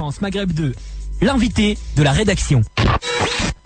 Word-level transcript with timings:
France 0.00 0.22
Maghreb 0.22 0.52
2, 0.52 0.72
l'invité 1.20 1.76
de 1.98 2.02
la 2.02 2.12
rédaction. 2.12 2.62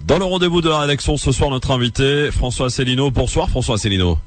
Dans 0.04 0.18
le 0.18 0.24
rendez-vous 0.24 0.62
de 0.62 0.68
la 0.68 0.80
rédaction 0.80 1.16
ce 1.16 1.30
soir, 1.30 1.48
notre 1.48 1.70
invité, 1.70 2.32
François 2.32 2.66
Asselineau. 2.66 3.12
Bonsoir 3.12 3.48
François 3.48 3.76
Asselineau. 3.76 4.18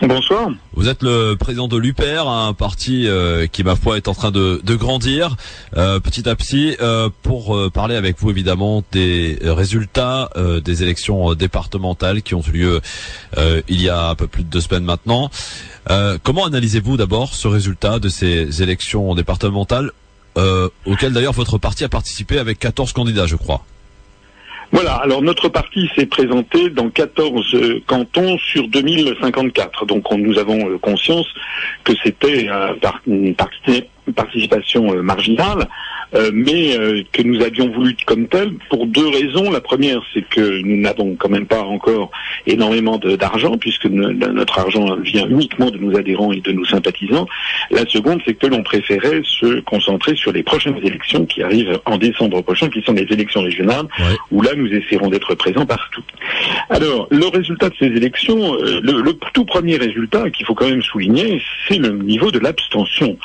Bonsoir. 0.00 0.50
Vous 0.74 0.86
êtes 0.88 1.02
le 1.02 1.34
président 1.34 1.66
de 1.66 1.76
l'UPR, 1.76 2.28
un 2.28 2.54
parti 2.54 3.08
euh, 3.08 3.48
qui, 3.48 3.64
ma 3.64 3.74
foi, 3.74 3.96
est 3.96 4.06
en 4.06 4.14
train 4.14 4.30
de, 4.30 4.60
grandir 4.76 5.34
euh, 5.76 5.98
petit 5.98 6.28
à 6.28 6.36
petit. 6.36 6.76
Euh, 6.80 7.08
pour 7.22 7.58
parler 7.72 7.96
avec 7.96 8.20
vous, 8.20 8.30
évidemment, 8.30 8.84
des 8.92 9.36
résultats 9.42 10.30
des 10.64 10.84
élections 10.84 11.34
départementales 11.34 12.22
qui 12.22 12.36
ont 12.36 12.42
eu 12.42 12.52
lieu 12.52 12.80
il 13.66 13.82
y 13.82 13.88
a 13.88 14.10
un 14.10 14.14
peu 14.14 14.28
plus 14.28 14.44
de 14.44 14.48
deux 14.48 14.60
semaines 14.60 14.84
maintenant. 14.84 15.32
comment 16.22 16.44
analysez-vous 16.44 16.96
d'abord 16.96 17.34
ce 17.34 17.48
résultat 17.48 17.98
de 17.98 18.08
ces 18.08 18.62
élections 18.62 19.16
départementales, 19.16 19.90
auxquelles 20.86 21.12
d'ailleurs 21.12 21.32
votre 21.32 21.58
parti 21.58 21.84
a 21.84 21.88
participé 21.88 22.38
avec 22.38 22.58
14 22.58 22.92
candidats, 22.92 23.26
je 23.26 23.36
crois 23.36 23.64
voilà, 24.72 24.94
alors 24.94 25.20
notre 25.20 25.48
parti 25.48 25.90
s'est 25.96 26.06
présenté 26.06 26.70
dans 26.70 26.90
14 26.90 27.54
euh, 27.54 27.82
cantons 27.88 28.38
sur 28.38 28.68
2054. 28.68 29.84
Donc 29.86 30.04
nous 30.12 30.38
avons 30.38 30.70
euh, 30.70 30.78
conscience 30.78 31.26
que 31.82 31.92
c'était 32.04 32.48
une 33.06 33.34
participation 34.12 34.92
euh, 34.92 35.02
marginale. 35.02 35.68
Euh, 36.12 36.30
mais 36.34 36.76
euh, 36.76 37.02
que 37.12 37.22
nous 37.22 37.40
avions 37.40 37.70
voulu 37.70 37.96
comme 38.04 38.26
tel 38.26 38.54
pour 38.68 38.86
deux 38.86 39.08
raisons. 39.08 39.50
La 39.50 39.60
première, 39.60 40.02
c'est 40.12 40.28
que 40.28 40.60
nous 40.62 40.80
n'avons 40.80 41.14
quand 41.14 41.28
même 41.28 41.46
pas 41.46 41.62
encore 41.62 42.10
énormément 42.46 42.98
d'argent, 42.98 43.56
puisque 43.58 43.86
notre 43.86 44.58
argent 44.58 44.96
vient 44.96 45.28
uniquement 45.28 45.70
de 45.70 45.78
nos 45.78 45.96
adhérents 45.96 46.32
et 46.32 46.40
de 46.40 46.50
nos 46.50 46.64
sympathisants. 46.64 47.26
La 47.70 47.86
seconde, 47.86 48.20
c'est 48.24 48.34
que 48.34 48.48
l'on 48.48 48.62
préférait 48.62 49.22
se 49.24 49.60
concentrer 49.60 50.16
sur 50.16 50.32
les 50.32 50.42
prochaines 50.42 50.76
élections 50.78 51.26
qui 51.26 51.42
arrivent 51.42 51.78
en 51.84 51.96
décembre 51.96 52.42
prochain, 52.42 52.68
qui 52.68 52.82
sont 52.82 52.92
les 52.92 53.06
élections 53.10 53.42
régionales, 53.42 53.86
où 54.32 54.42
là, 54.42 54.50
nous 54.56 54.66
essaierons 54.66 55.10
d'être 55.10 55.34
présents 55.36 55.66
partout. 55.66 56.02
Alors, 56.70 57.06
le 57.10 57.26
résultat 57.26 57.68
de 57.68 57.76
ces 57.78 57.86
élections, 57.86 58.54
le, 58.54 59.00
le 59.00 59.12
tout 59.32 59.44
premier 59.44 59.76
résultat 59.76 60.28
qu'il 60.30 60.44
faut 60.44 60.54
quand 60.54 60.68
même 60.68 60.82
souligner, 60.82 61.40
c'est 61.68 61.78
le 61.78 61.90
niveau 61.90 62.30
de 62.32 62.40
l'abstention. 62.40 63.16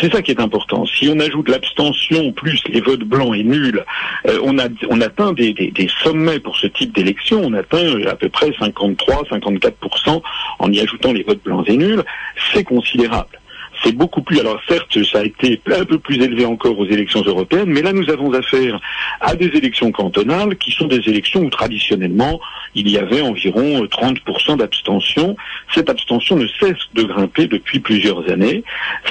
C'est 0.00 0.11
ça 0.12 0.22
qui 0.22 0.30
est 0.30 0.40
important. 0.40 0.86
Si 0.86 1.08
on 1.08 1.18
ajoute 1.18 1.48
l'abstention 1.48 2.32
plus 2.32 2.60
les 2.68 2.80
votes 2.80 3.04
blancs 3.04 3.34
et 3.34 3.42
nuls, 3.42 3.84
euh, 4.26 4.38
on 4.42 5.00
atteint 5.00 5.32
des, 5.32 5.90
sommets 6.02 6.38
pour 6.38 6.56
ce 6.56 6.66
type 6.66 6.94
d'élection. 6.94 7.40
On 7.42 7.52
atteint 7.54 7.78
euh, 7.78 8.10
à 8.10 8.14
peu 8.14 8.28
près 8.28 8.50
53-54% 8.50 10.22
en 10.58 10.72
y 10.72 10.80
ajoutant 10.80 11.12
les 11.12 11.22
votes 11.22 11.42
blancs 11.42 11.68
et 11.68 11.76
nuls. 11.76 12.04
C'est 12.52 12.64
considérable 12.64 13.41
c'est 13.82 13.92
beaucoup 13.92 14.22
plus. 14.22 14.40
Alors 14.40 14.60
certes, 14.68 15.02
ça 15.04 15.20
a 15.20 15.24
été 15.24 15.60
un 15.66 15.84
peu 15.84 15.98
plus 15.98 16.22
élevé 16.22 16.44
encore 16.44 16.78
aux 16.78 16.86
élections 16.86 17.22
européennes, 17.22 17.68
mais 17.68 17.82
là 17.82 17.92
nous 17.92 18.08
avons 18.10 18.32
affaire 18.32 18.80
à 19.20 19.34
des 19.34 19.46
élections 19.46 19.92
cantonales 19.92 20.56
qui 20.56 20.70
sont 20.70 20.86
des 20.86 21.08
élections 21.08 21.42
où 21.42 21.50
traditionnellement 21.50 22.40
il 22.74 22.88
y 22.88 22.98
avait 22.98 23.20
environ 23.20 23.84
30% 23.84 24.56
d'abstention. 24.56 25.36
Cette 25.74 25.90
abstention 25.90 26.36
ne 26.36 26.46
cesse 26.60 26.78
de 26.94 27.02
grimper 27.02 27.46
depuis 27.46 27.80
plusieurs 27.80 28.28
années. 28.30 28.64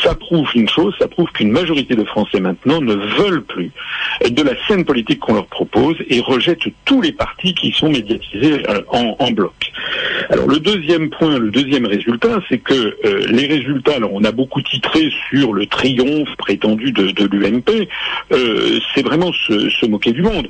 Ça 0.04 0.16
prouve 0.16 0.50
une 0.56 0.70
chose, 0.70 0.96
ça 1.00 1.08
prouve 1.08 1.32
qu'une 1.32 1.52
majorité 1.52 1.96
de 1.96 2.04
Français 2.04 2.40
maintenant 2.40 2.82
ne 2.82 2.94
veulent 2.94 3.44
plus 3.44 3.72
de 4.30 4.42
la 4.42 4.54
scène 4.68 4.86
politique 4.86 5.20
qu'on 5.20 5.34
leur 5.34 5.48
propose 5.48 5.96
et 6.10 6.20
rejettent 6.20 6.68
tous 6.86 7.02
les 7.02 7.12
partis 7.12 7.54
qui 7.54 7.72
sont 7.72 7.90
médiatisés 7.90 8.68
euh, 8.70 8.82
en, 8.90 9.32
bloc. 9.32 9.54
Alors 10.30 10.48
le 10.48 10.60
deuxième 10.60 11.10
point, 11.10 11.38
le 11.38 11.52
deuxième 11.52 11.86
résultat, 11.86 12.40
c'est 12.50 12.60
que 12.60 12.74
euh, 12.74 13.26
les 13.30 13.48
résultats, 13.48 13.96
alors 13.96 14.14
on 14.14 14.24
a 14.24 14.32
beaucoup 14.32 14.62
titré 14.62 15.10
sur 15.30 15.54
le 15.54 15.66
triomphe 15.66 16.36
prétendu 16.38 16.92
de, 16.92 17.26
l'UMP, 17.26 17.88
euh, 18.32 18.80
c'est 18.94 19.04
vraiment 19.04 19.32
se, 19.34 19.86
moquer 19.86 20.12
du 20.12 20.22
monde. 20.22 20.48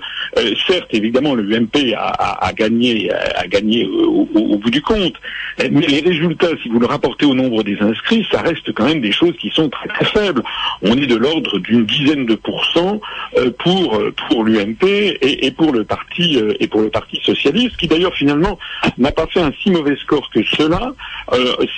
certes, 0.67 0.89
évidemment, 0.91 1.35
l'UMP 1.35 1.95
a 1.97 2.51
gagné 2.53 3.11
à, 3.11 3.47
gagner 3.47 3.85
au, 3.85 4.25
bout 4.57 4.69
du 4.69 4.81
compte. 4.81 5.15
Mais 5.59 5.85
les 5.87 5.99
résultats, 5.99 6.47
si 6.61 6.69
vous 6.69 6.79
le 6.79 6.85
rapportez 6.85 7.25
au 7.25 7.33
nombre 7.33 7.63
des 7.63 7.77
inscrits, 7.79 8.25
ça 8.31 8.41
reste 8.41 8.71
quand 8.73 8.85
même 8.85 9.01
des 9.01 9.11
choses 9.11 9.35
qui 9.39 9.49
sont 9.49 9.69
très 9.69 9.87
très 9.89 10.05
faibles. 10.05 10.43
On 10.81 10.97
est 10.97 11.07
de 11.07 11.15
l'ordre 11.15 11.59
d'une 11.59 11.85
dizaine 11.85 12.25
de 12.25 12.35
pourcents 12.35 12.99
euh, 13.37 13.51
pour 13.59 13.95
euh, 13.95 14.13
pour 14.27 14.43
l'UMP 14.43 14.83
et, 14.83 15.51
pour 15.51 15.71
le 15.71 15.83
parti 15.83 16.37
euh, 16.37 16.53
et 16.59 16.67
pour 16.67 16.81
le 16.81 16.89
parti 16.89 17.19
socialiste, 17.23 17.77
qui 17.77 17.87
d'ailleurs 17.87 18.15
finalement 18.15 18.57
n'a 18.97 19.11
pas 19.11 19.27
fait 19.27 19.41
un 19.41 19.51
si 19.61 19.72
mauvais 19.72 19.95
score 19.95 20.29
que 20.29 20.44
cela. 20.44 20.94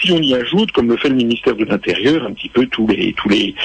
si 0.02 0.12
on 0.12 0.22
y 0.22 0.34
ajoute, 0.34 0.72
comme 0.72 0.90
le 0.90 0.98
fait 0.98 1.10
le 1.10 1.16
ministère 1.16 1.56
de 1.56 1.66
l'Intérieur, 1.66 2.26
un 2.26 2.34
petit 2.34 2.50
peu 2.50 2.66
tous 2.68 2.88
les 2.88 3.14
tous 3.14 3.30
les 3.30 3.56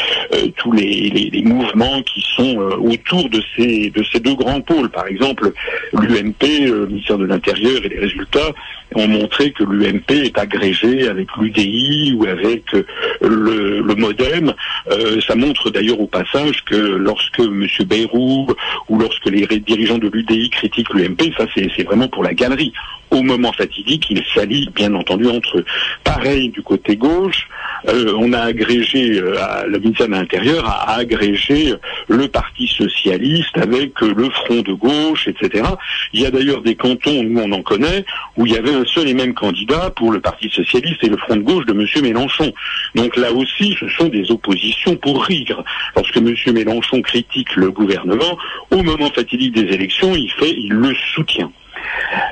tous 0.56 0.72
les, 0.72 1.42
mouvements 1.44 2.02
qui 2.02 2.20
sont 2.36 2.56
autour 2.56 3.28
de 3.30 3.42
ces 3.56 3.90
de 3.90 4.02
ces 4.12 4.20
deux 4.20 4.34
grands 4.34 4.60
pôles. 4.60 4.90
Par 4.90 5.06
exemple, 5.06 5.52
l'UMP, 5.92 6.42
le 6.42 6.86
ministère 6.86 7.18
de 7.18 7.26
l'Intérieur 7.26 7.84
et 7.84 7.88
les 7.88 7.98
résultats 7.98 8.52
ont 8.94 9.08
montré 9.08 9.52
que 9.52 9.64
l'UMP 9.64 10.10
est 10.10 10.38
agrégé 10.38 11.08
avec 11.08 11.28
l'UDI 11.36 12.14
ou 12.16 12.26
avec 12.26 12.62
euh, 12.74 12.84
le, 13.22 13.94
MoDem. 13.94 14.54
Euh, 14.90 15.20
ça 15.26 15.34
montre 15.34 15.70
d'ailleurs 15.70 16.00
au 16.00 16.06
passage 16.06 16.64
que 16.64 16.76
lorsque 16.76 17.40
M. 17.40 17.66
Bayrou 17.86 18.46
ou 18.88 18.98
lorsque 18.98 19.26
les 19.26 19.46
dirigeants 19.60 19.98
de 19.98 20.08
l'UDI 20.08 20.50
critiquent 20.50 20.94
l'UMP, 20.94 21.32
ça 21.36 21.46
c'est 21.54 21.82
vraiment 21.84 22.08
pour 22.08 22.22
la 22.22 22.34
galerie. 22.34 22.72
Au 23.10 23.22
moment 23.22 23.52
fatidique, 23.52 24.06
il 24.10 24.22
s'allie 24.34 24.68
bien 24.74 24.94
entendu 24.94 25.26
entre 25.28 25.58
eux. 25.58 25.64
Pareil 26.04 26.50
du 26.50 26.60
côté 26.60 26.94
gauche, 26.94 27.48
euh, 27.88 28.12
on 28.18 28.34
a 28.34 28.40
agrégé, 28.40 29.20
le 29.20 29.78
ministère 29.78 30.08
de 30.08 30.12
l'Intérieur 30.12 30.66
a 30.66 30.96
agrégé 30.96 31.72
le 32.08 32.28
Parti 32.28 32.66
socialiste 32.66 33.56
avec 33.56 34.00
le 34.00 34.28
Front 34.30 34.60
de 34.60 34.72
gauche, 34.72 35.26
etc. 35.26 35.64
Il 36.12 36.20
y 36.20 36.26
a 36.26 36.30
d'ailleurs 36.30 36.62
des 36.62 36.74
cantons, 36.74 37.22
nous 37.22 37.40
on 37.40 37.52
en 37.52 37.62
connaît, 37.62 38.04
où 38.36 38.46
il 38.46 38.52
y 38.52 38.56
avait 38.56 38.77
un 38.78 38.84
seul 38.86 39.08
et 39.08 39.14
même 39.14 39.34
candidat 39.34 39.90
pour 39.90 40.12
le 40.12 40.20
Parti 40.20 40.48
socialiste 40.48 41.02
et 41.02 41.08
le 41.08 41.16
Front 41.16 41.36
de 41.36 41.42
gauche 41.42 41.66
de 41.66 41.72
M. 41.72 41.86
Mélenchon. 42.02 42.52
Donc 42.94 43.16
là 43.16 43.32
aussi, 43.32 43.76
ce 43.78 43.88
sont 43.88 44.08
des 44.08 44.30
oppositions 44.30 44.96
pour 44.96 45.24
rire. 45.24 45.62
Lorsque 45.96 46.16
M. 46.16 46.34
Mélenchon 46.52 47.02
critique 47.02 47.56
le 47.56 47.70
gouvernement, 47.70 48.38
au 48.70 48.82
moment 48.82 49.10
fatidique 49.10 49.54
des 49.54 49.74
élections, 49.74 50.14
il 50.14 50.30
fait, 50.30 50.54
il 50.56 50.72
le 50.72 50.94
soutient. 51.14 51.50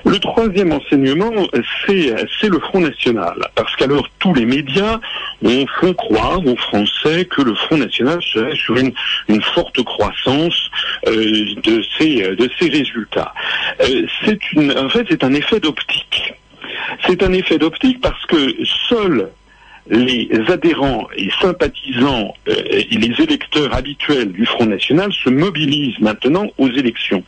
Le 0.04 0.18
troisième 0.18 0.72
enseignement, 0.72 1.32
c'est 1.86 2.48
le 2.48 2.58
Front 2.60 2.80
National, 2.80 3.34
parce 3.54 3.74
qu'alors 3.76 4.08
tous 4.18 4.34
les 4.34 4.46
médias 4.46 5.00
ont 5.44 5.66
font 5.80 5.92
croire 5.94 6.46
aux 6.46 6.56
Français 6.56 7.24
que 7.26 7.42
le 7.42 7.54
Front 7.54 7.78
National 7.78 8.22
serait 8.22 8.54
sur 8.54 8.76
une, 8.76 8.92
forte 9.54 9.82
croissance 9.84 10.70
euh, 11.06 11.54
de, 11.62 11.82
ces 11.98 12.68
résultats. 12.68 13.34
Euh, 13.80 14.06
c'est 14.24 14.38
en 14.78 14.88
fait, 14.88 15.06
c'est 15.10 15.24
un 15.24 15.34
effet 15.34 15.60
d'optique. 15.60 16.34
C'est 17.06 17.22
un 17.22 17.32
effet 17.32 17.58
d'optique 17.58 18.00
parce 18.00 18.24
que 18.26 18.54
seuls 18.88 19.28
les 19.88 20.28
adhérents 20.48 21.06
et 21.16 21.28
sympathisants 21.41 22.34
euh, 22.48 22.54
et 22.70 22.97
les 22.97 23.22
électeurs 23.22 23.74
habituels 23.74 24.32
du 24.32 24.44
Front 24.47 24.66
National 24.66 25.12
se 25.12 25.30
mobilisent 25.30 25.98
maintenant 26.00 26.47
aux 26.58 26.69
élections. 26.69 27.22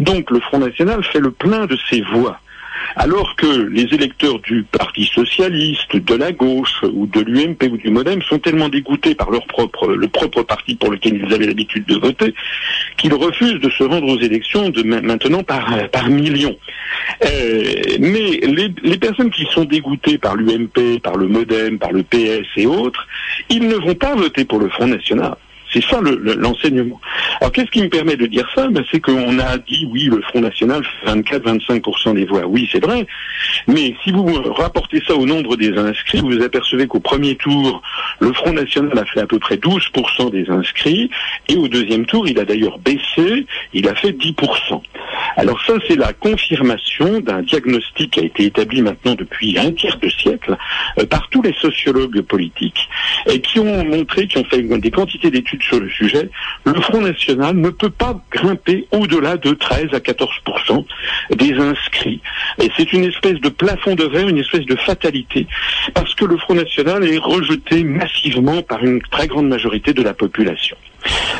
Donc 0.00 0.30
le 0.30 0.40
Front 0.40 0.58
National 0.58 1.02
fait 1.04 1.20
le 1.20 1.30
plein 1.30 1.66
de 1.66 1.76
ses 1.90 2.02
voix 2.02 2.40
alors 2.96 3.36
que 3.36 3.46
les 3.46 3.84
électeurs 3.94 4.38
du 4.40 4.64
Parti 4.64 5.04
socialiste, 5.04 5.96
de 5.96 6.14
la 6.14 6.32
gauche 6.32 6.82
ou 6.92 7.06
de 7.06 7.20
l'UMP 7.20 7.70
ou 7.70 7.76
du 7.76 7.90
MoDem 7.90 8.22
sont 8.22 8.38
tellement 8.38 8.68
dégoûtés 8.68 9.14
par 9.14 9.30
leur 9.30 9.46
propre, 9.46 9.88
le 9.88 10.08
propre 10.08 10.42
parti 10.42 10.74
pour 10.74 10.90
lequel 10.90 11.22
ils 11.22 11.34
avaient 11.34 11.46
l'habitude 11.46 11.86
de 11.86 11.96
voter 11.96 12.34
qu'ils 12.96 13.14
refusent 13.14 13.60
de 13.60 13.70
se 13.70 13.84
rendre 13.84 14.08
aux 14.08 14.18
élections 14.18 14.70
de 14.70 14.82
maintenant 14.82 15.42
par, 15.42 16.08
millions. 16.08 16.56
Euh, 17.24 17.62
mais 18.00 18.40
les, 18.42 18.72
les 18.82 18.98
personnes 18.98 19.30
qui 19.30 19.46
sont 19.50 19.64
dégoûtées 19.64 20.18
par 20.18 20.36
l'UMP, 20.36 21.00
par 21.02 21.16
le 21.16 21.26
MoDem, 21.26 21.78
par 21.78 21.92
le 21.92 22.02
PS 22.02 22.46
et 22.56 22.66
autres, 22.66 23.06
ils 23.50 23.66
ne 23.66 23.74
vont 23.74 23.94
pas 23.94 24.14
voter 24.14 24.44
pour 24.44 24.58
le 24.58 24.68
Front 24.68 24.86
National. 24.86 25.36
C'est 25.76 25.84
ça 25.90 26.00
l'enseignement. 26.00 26.98
Alors 27.40 27.52
qu'est-ce 27.52 27.70
qui 27.70 27.82
me 27.82 27.90
permet 27.90 28.16
de 28.16 28.24
dire 28.24 28.48
ça? 28.54 28.66
Ben, 28.68 28.82
C'est 28.90 29.00
qu'on 29.00 29.38
a 29.38 29.58
dit 29.58 29.86
oui, 29.90 30.04
le 30.04 30.22
Front 30.22 30.40
National 30.40 30.82
fait 31.04 31.12
24-25% 31.12 32.14
des 32.14 32.24
voix. 32.24 32.46
Oui, 32.46 32.66
c'est 32.72 32.82
vrai. 32.82 33.06
Mais 33.66 33.94
si 34.02 34.10
vous 34.10 34.24
rapportez 34.54 35.02
ça 35.06 35.14
au 35.14 35.26
nombre 35.26 35.56
des 35.56 35.76
inscrits, 35.76 36.20
vous 36.20 36.42
apercevez 36.42 36.86
qu'au 36.86 37.00
premier 37.00 37.34
tour, 37.36 37.82
le 38.20 38.32
Front 38.32 38.54
National 38.54 38.98
a 38.98 39.04
fait 39.04 39.20
à 39.20 39.26
peu 39.26 39.38
près 39.38 39.56
12% 39.56 40.30
des 40.30 40.48
inscrits. 40.48 41.10
Et 41.48 41.56
au 41.56 41.68
deuxième 41.68 42.06
tour, 42.06 42.26
il 42.26 42.38
a 42.38 42.46
d'ailleurs 42.46 42.78
baissé, 42.78 43.46
il 43.74 43.86
a 43.88 43.94
fait 43.94 44.12
10%. 44.12 44.80
Alors 45.36 45.62
ça, 45.62 45.74
c'est 45.86 45.96
la 45.96 46.14
confirmation 46.14 47.20
d'un 47.20 47.42
diagnostic 47.42 48.12
qui 48.12 48.20
a 48.20 48.24
été 48.24 48.44
établi 48.44 48.80
maintenant 48.80 49.14
depuis 49.14 49.58
un 49.58 49.72
tiers 49.72 49.98
de 49.98 50.08
siècle 50.08 50.56
euh, 50.98 51.04
par 51.04 51.28
tous 51.28 51.42
les 51.42 51.52
sociologues 51.52 52.22
politiques 52.22 52.88
et 53.28 53.40
qui 53.40 53.58
ont 53.58 53.84
montré, 53.84 54.26
qui 54.26 54.38
ont 54.38 54.44
fait 54.44 54.62
des 54.62 54.90
quantités 54.90 55.30
d'études 55.30 55.62
sur 55.66 55.80
le 55.80 55.88
sujet, 55.90 56.30
le 56.64 56.80
Front 56.80 57.00
National 57.00 57.56
ne 57.56 57.70
peut 57.70 57.90
pas 57.90 58.18
grimper 58.30 58.86
au-delà 58.92 59.36
de 59.36 59.52
13 59.52 59.86
à 59.92 59.98
14% 59.98 60.84
des 61.36 61.54
inscrits. 61.54 62.20
Et 62.60 62.70
c'est 62.76 62.92
une 62.92 63.04
espèce 63.04 63.40
de 63.40 63.48
plafond 63.48 63.94
de 63.94 64.04
verre, 64.04 64.28
une 64.28 64.38
espèce 64.38 64.66
de 64.66 64.76
fatalité, 64.76 65.46
parce 65.94 66.14
que 66.14 66.24
le 66.24 66.36
Front 66.36 66.54
National 66.54 67.04
est 67.04 67.18
rejeté 67.18 67.84
massivement 67.84 68.62
par 68.62 68.84
une 68.84 69.00
très 69.02 69.26
grande 69.26 69.48
majorité 69.48 69.92
de 69.92 70.02
la 70.02 70.14
population. 70.14 70.76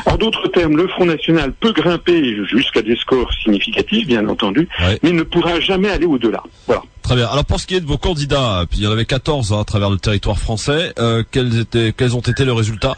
En 0.05 0.15
d'autres 0.15 0.47
termes, 0.47 0.77
le 0.77 0.87
Front 0.87 1.05
National 1.05 1.51
peut 1.51 1.73
grimper 1.73 2.37
jusqu'à 2.45 2.81
des 2.81 2.95
scores 2.95 3.31
significatifs, 3.43 4.07
bien 4.07 4.27
entendu, 4.27 4.67
mais 5.03 5.11
ne 5.11 5.23
pourra 5.23 5.59
jamais 5.59 5.89
aller 5.89 6.05
au-delà. 6.05 6.43
Voilà. 6.67 6.83
Très 7.01 7.15
bien. 7.15 7.27
Alors 7.27 7.45
pour 7.45 7.59
ce 7.59 7.67
qui 7.67 7.75
est 7.75 7.79
de 7.79 7.85
vos 7.85 7.97
candidats, 7.97 8.65
il 8.73 8.83
y 8.83 8.87
en 8.87 8.91
avait 8.91 9.05
14 9.05 9.53
hein, 9.53 9.61
à 9.61 9.63
travers 9.63 9.89
le 9.89 9.97
territoire 9.97 10.37
français, 10.37 10.93
euh, 10.99 11.23
quels, 11.31 11.59
étaient, 11.59 11.93
quels 11.95 12.15
ont 12.15 12.21
été 12.21 12.43
les 12.43 12.51
résultats? 12.51 12.95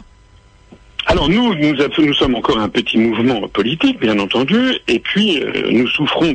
Alors 1.10 1.28
nous, 1.28 1.56
nous, 1.56 2.14
sommes 2.14 2.36
encore 2.36 2.60
un 2.60 2.68
petit 2.68 2.96
mouvement 2.96 3.48
politique, 3.48 3.98
bien 3.98 4.16
entendu, 4.20 4.76
et 4.86 5.00
puis 5.00 5.42
euh, 5.42 5.68
nous 5.72 5.88
souffrons 5.88 6.32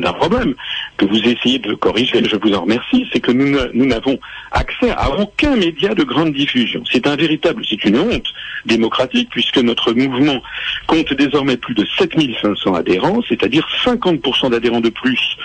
d'un 0.00 0.12
problème 0.12 0.54
que 0.98 1.04
vous 1.04 1.18
essayez 1.18 1.58
de 1.58 1.74
corriger, 1.74 2.22
je 2.24 2.36
vous 2.36 2.54
en 2.54 2.60
remercie, 2.60 3.08
c'est 3.12 3.18
que 3.18 3.32
nous 3.32 3.86
n'avons 3.86 4.20
accès 4.52 4.90
à 4.90 5.10
aucun 5.18 5.56
média 5.56 5.96
de 5.96 6.04
grande 6.04 6.32
diffusion. 6.32 6.84
C'est 6.92 7.08
un 7.08 7.16
véritable, 7.16 7.64
c'est 7.68 7.82
une 7.84 7.98
honte 7.98 8.26
démocratique, 8.66 9.28
puisque 9.32 9.58
notre 9.58 9.92
mouvement 9.92 10.40
compte 10.86 11.12
désormais 11.14 11.56
plus 11.56 11.74
de 11.74 11.84
7500 11.98 12.74
adhérents, 12.74 13.20
c'est-à-dire 13.28 13.66
50% 13.84 14.50
d'adhérents 14.50 14.80
de 14.80 14.90
plus 14.90 15.36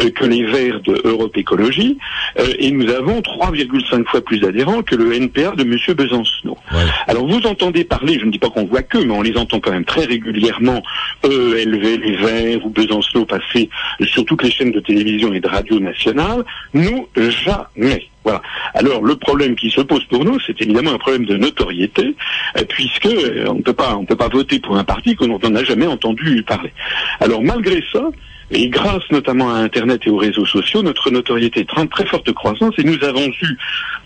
euh, 0.00 0.10
que 0.10 0.26
les 0.26 0.44
Verts 0.44 0.80
de 0.80 1.00
Europe 1.04 1.34
Écologie, 1.38 1.96
euh, 2.38 2.44
et 2.58 2.70
nous 2.70 2.90
avons 2.90 3.20
3,5 3.20 4.04
fois 4.04 4.20
plus 4.20 4.40
d'adhérents 4.40 4.82
que 4.82 4.96
le 4.96 5.14
NPA 5.14 5.52
de 5.52 5.62
M. 5.62 5.94
Besancenot. 5.96 6.58
Alors 7.06 7.26
vous 7.26 7.46
entendez 7.46 7.85
parler, 7.86 8.18
je 8.18 8.24
ne 8.24 8.30
dis 8.30 8.38
pas 8.38 8.50
qu'on 8.50 8.64
voit 8.64 8.82
que, 8.82 8.98
mais 8.98 9.12
on 9.12 9.22
les 9.22 9.36
entend 9.36 9.60
quand 9.60 9.72
même 9.72 9.84
très 9.84 10.04
régulièrement, 10.04 10.82
eux 11.24 11.58
élever 11.58 11.96
les 11.96 12.16
Verts 12.16 12.64
ou 12.64 12.70
Besancenot 12.70 13.24
passer 13.24 13.68
sur 14.02 14.24
toutes 14.24 14.42
les 14.42 14.50
chaînes 14.50 14.72
de 14.72 14.80
télévision 14.80 15.32
et 15.32 15.40
de 15.40 15.48
radio 15.48 15.80
nationales. 15.80 16.44
Nous, 16.74 17.08
jamais. 17.16 18.08
Voilà. 18.24 18.42
Alors 18.74 19.02
le 19.02 19.14
problème 19.14 19.54
qui 19.54 19.70
se 19.70 19.80
pose 19.80 20.04
pour 20.06 20.24
nous, 20.24 20.40
c'est 20.40 20.60
évidemment 20.60 20.90
un 20.90 20.98
problème 20.98 21.26
de 21.26 21.36
notoriété, 21.36 22.16
euh, 22.58 22.64
puisque 22.68 23.06
euh, 23.06 23.44
on 23.46 23.54
ne 23.54 23.62
peut 23.62 23.72
pas, 23.72 23.96
peut 24.08 24.16
pas 24.16 24.28
voter 24.28 24.58
pour 24.58 24.76
un 24.76 24.82
parti 24.82 25.14
qu'on 25.14 25.28
n'en 25.28 25.54
a 25.54 25.62
jamais 25.62 25.86
entendu 25.86 26.42
parler. 26.42 26.72
Alors 27.20 27.40
malgré 27.42 27.84
ça, 27.92 28.10
et 28.50 28.68
grâce 28.68 29.02
notamment 29.10 29.52
à 29.52 29.58
Internet 29.58 30.02
et 30.06 30.10
aux 30.10 30.16
réseaux 30.16 30.46
sociaux, 30.46 30.82
notre 30.82 31.10
notoriété 31.10 31.60
est 31.60 31.78
en 31.78 31.86
très 31.86 32.06
forte 32.06 32.32
croissance 32.32 32.74
et 32.78 32.84
nous 32.84 33.02
avons 33.02 33.26
eu, 33.26 33.56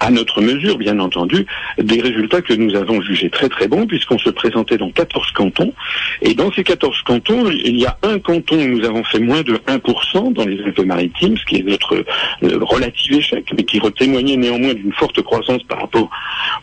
à 0.01 0.11
notre 0.11 0.41
mesure 0.41 0.79
bien 0.79 0.99
entendu, 0.99 1.47
des 1.79 2.01
résultats 2.01 2.41
que 2.41 2.55
nous 2.55 2.75
avons 2.75 3.03
jugés 3.03 3.29
très 3.29 3.49
très 3.49 3.69
bons 3.69 3.87
puisqu'on 3.87 4.19
se 4.19 4.31
présentait 4.31 4.79
dans 4.79 4.91
14 4.91 5.31
cantons. 5.33 5.75
Et 6.23 6.35
dans 6.35 6.51
ces 6.53 6.65
14 6.65 7.03
cantons, 7.03 7.51
il 7.51 7.79
y 7.79 7.87
a 7.87 7.99
un 8.03 8.19
canton 8.19 8.57
où 8.57 8.67
nous 8.67 8.85
avons 8.85 9.05
fait 9.05 9.21
moins 9.21 9.43
de 9.43 9.55
1% 9.55 10.33
dans 10.33 10.47
les 10.47 10.63
Alpes-Maritimes, 10.63 11.37
ce 11.37 11.45
qui 11.45 11.57
est 11.57 11.63
notre 11.63 11.97
euh, 12.43 12.59
relatif 12.63 13.13
échec, 13.13 13.45
mais 13.57 13.65
qui 13.65 13.81
témoignait 13.99 14.37
néanmoins 14.37 14.75
d'une 14.75 14.93
forte 14.93 15.21
croissance 15.23 15.63
par 15.65 15.81
rapport 15.81 16.09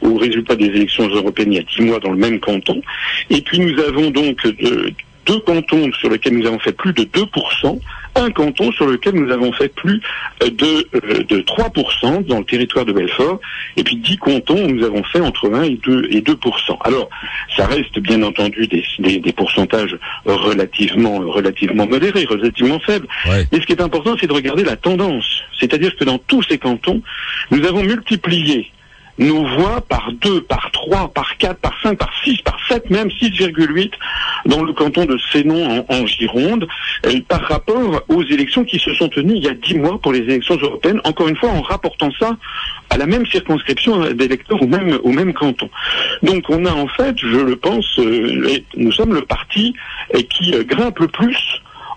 aux 0.02 0.16
résultats 0.18 0.56
des 0.56 0.66
élections 0.66 1.08
européennes 1.08 1.54
il 1.54 1.58
y 1.58 1.60
a 1.60 1.64
10 1.64 1.82
mois 1.84 2.00
dans 2.00 2.12
le 2.12 2.18
même 2.18 2.40
canton. 2.40 2.82
Et 3.30 3.42
puis 3.42 3.60
nous 3.60 3.80
avons 3.80 4.10
donc 4.10 4.46
de, 4.48 4.94
deux 5.28 5.40
cantons 5.40 5.92
sur 5.94 6.10
lesquels 6.10 6.38
nous 6.38 6.48
avons 6.48 6.60
fait 6.60 6.72
plus 6.72 6.94
de 6.94 7.04
2%, 7.04 7.80
un 8.16 8.32
canton 8.32 8.72
sur 8.72 8.88
lequel 8.88 9.16
nous 9.16 9.32
avons 9.32 9.52
fait 9.52 9.68
plus 9.68 10.02
de, 10.42 10.88
euh, 10.96 11.24
de 11.24 11.42
3% 11.42 12.26
dans 12.26 12.40
le 12.40 12.46
territoire 12.46 12.86
de 12.86 12.94
Belfort, 12.94 13.40
et 13.76 13.84
puis 13.84 13.98
10 13.98 14.18
cantons 14.18 14.66
où 14.66 14.68
nous 14.68 14.84
avons 14.84 15.04
fait 15.04 15.20
entre 15.20 15.54
1 15.54 15.64
et 15.64 15.80
2, 15.84 16.08
et 16.10 16.22
2%. 16.22 16.78
Alors, 16.82 17.10
ça 17.56 17.68
reste 17.68 18.00
bien 18.00 18.24
entendu 18.24 18.68
des, 18.68 18.84
des, 19.20 19.34
pourcentages 19.34 19.98
relativement, 20.26 21.20
relativement 21.20 21.86
modérés, 21.86 22.26
relativement 22.26 22.80
faibles. 22.80 23.08
Mais 23.26 23.60
ce 23.60 23.66
qui 23.66 23.74
est 23.74 23.82
important, 23.82 24.16
c'est 24.20 24.28
de 24.28 24.34
regarder 24.34 24.64
la 24.64 24.76
tendance. 24.76 25.44
C'est-à-dire 25.60 25.96
que 25.96 26.04
dans 26.04 26.18
tous 26.18 26.44
ces 26.44 26.58
cantons, 26.58 27.02
nous 27.52 27.66
avons 27.66 27.84
multiplié 27.84 28.72
nous 29.18 29.46
voit 29.58 29.82
par 29.82 30.12
2, 30.22 30.42
par 30.42 30.70
3, 30.72 31.14
par 31.14 31.38
4, 31.38 31.60
par 31.60 31.74
5, 31.82 31.98
par 31.98 32.12
6, 32.24 32.42
par 32.44 32.60
7, 32.68 32.90
même 32.90 33.08
6,8 33.10 33.92
dans 34.46 34.64
le 34.64 34.74
canton 34.74 35.06
de 35.06 35.18
Sénon 35.32 35.86
en, 35.90 36.06
Gironde, 36.06 36.68
euh, 37.06 37.20
par 37.28 37.42
rapport 37.42 38.04
aux 38.10 38.24
élections 38.24 38.64
qui 38.64 38.80
se 38.80 38.94
sont 38.94 39.10
tenues 39.10 39.36
il 39.36 39.44
y 39.44 39.50
a 39.50 39.54
10 39.54 39.76
mois 39.76 40.00
pour 40.00 40.14
les 40.14 40.20
élections 40.20 40.58
européennes, 40.62 41.02
encore 41.04 41.28
une 41.28 41.36
fois 41.36 41.50
en 41.50 41.62
rapportant 41.62 42.12
ça 42.20 42.38
à 42.90 42.98
la 42.98 43.06
même 43.06 43.26
circonscription 43.26 44.14
d'électeurs 44.14 44.62
au 44.62 44.68
même, 44.68 45.00
au 45.04 45.12
même 45.12 45.34
canton. 45.34 45.70
Donc 46.24 46.46
on 46.50 46.66
a 46.66 46.72
en 46.72 46.88
fait, 46.88 47.16
je 47.18 47.38
le 47.38 47.56
pense, 47.56 48.00
euh, 48.00 48.60
nous 48.76 48.92
sommes 48.92 49.14
le 49.14 49.22
parti 49.22 49.74
euh, 50.16 50.22
qui 50.30 50.52
grimpe 50.66 51.00
le 51.00 51.08
plus 51.08 51.38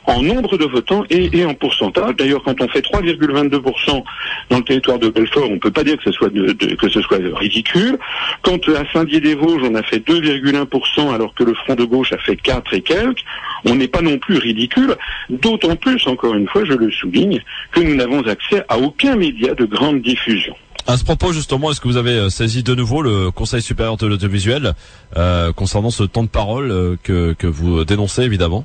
en 0.07 0.23
nombre 0.23 0.57
de 0.57 0.65
votants 0.65 1.05
et, 1.11 1.45
en 1.45 1.55
pourcentage. 1.55 2.17
D'ailleurs, 2.17 2.43
quand 2.43 2.61
on 2.61 2.69
fait 2.69 2.81
3,22% 2.81 4.03
dans 4.51 4.57
le 4.59 4.65
territoire 4.65 4.99
de 4.99 5.09
Belfort, 5.09 5.49
on 5.49 5.55
ne 5.55 5.59
peut 5.59 5.71
pas 5.71 5.85
dire 5.85 5.97
que 5.97 6.05
ce 6.05 6.13
soit, 6.13 6.31
que 6.31 6.89
ce 6.89 7.01
soit 7.01 7.19
ridicule. 7.35 7.99
Quand 8.43 8.59
à 8.69 8.85
Saint-Dié-des-Vosges, 8.93 9.63
on 9.63 9.75
a 9.75 9.83
fait 9.83 9.99
2,1% 9.99 11.15
alors 11.15 11.35
que 11.35 11.45
le 11.45 11.55
Front 11.55 11.75
de 11.75 11.85
gauche 11.85 12.13
a 12.13 12.19
fait 12.19 12.37
4 12.37 12.75
et 12.75 12.83
quelques, 12.83 13.21
on 13.65 13.75
n'est 13.75 13.89
pas 13.89 14.03
non 14.03 14.19
plus 14.19 14.39
ridicule. 14.39 14.97
D'autant 15.29 15.77
plus, 15.77 16.07
encore 16.07 16.35
une 16.35 16.49
fois, 16.49 16.65
je 16.65 16.73
le 16.73 16.91
souligne, 16.91 17.41
que 17.73 17.81
nous 17.81 17.95
n'avons 17.95 18.27
accès 18.27 18.65
à 18.69 18.79
aucun 18.79 19.17
média 19.17 19.55
de 19.55 19.65
grande 19.65 20.03
diffusion. 20.03 20.55
À 20.87 20.97
ce 20.97 21.05
propos, 21.05 21.33
justement, 21.33 21.71
est-ce 21.71 21.81
que 21.81 21.89
vous 21.89 21.99
avez 21.99 22.13
euh, 22.13 22.31
saisi 22.31 22.63
de 22.63 22.75
nouveau 22.75 23.03
le 23.03 23.31
Conseil 23.31 23.63
supérieur 23.63 23.97
de 23.97 24.07
l'audiovisuel 24.07 24.75
euh, 25.17 25.53
concernant 25.53 25.91
ce 25.91 26.03
temps 26.03 26.25
de 26.25 26.29
parole 26.29 26.71
euh, 26.71 26.97
que, 27.03 27.33
que 27.35 27.47
vous 27.47 27.85
dénoncez, 27.85 28.23
évidemment? 28.23 28.65